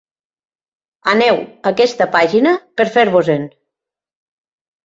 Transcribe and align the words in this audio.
Aneu 1.11 1.37
a 1.43 1.51
aquesta 1.73 2.07
pàgina 2.17 2.57
per 2.81 2.89
a 2.89 2.91
fer-vos-en. 2.97 3.47